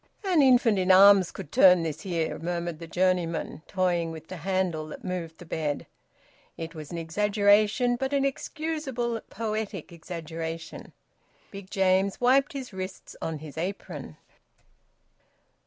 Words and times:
"An 0.23 0.41
infant 0.41 0.79
in 0.79 0.91
arms 0.91 1.29
could 1.31 1.51
turn 1.51 1.83
this 1.83 2.01
here," 2.01 2.39
murmured 2.39 2.79
the 2.79 2.87
journeyman, 2.87 3.61
toying 3.67 4.09
with 4.11 4.29
the 4.29 4.37
handle 4.37 4.87
that 4.87 5.03
moved 5.03 5.37
the 5.37 5.45
bed. 5.45 5.85
It 6.57 6.73
was 6.73 6.91
an 6.91 6.97
exaggeration, 6.97 7.97
but 7.97 8.11
an 8.11 8.25
excusable, 8.25 9.21
poetical 9.29 9.93
exaggeration. 9.93 10.93
Big 11.51 11.69
James 11.69 12.19
wiped 12.19 12.53
his 12.53 12.73
wrists 12.73 13.15
on 13.21 13.37
his 13.45 13.59
apron. 13.59 14.17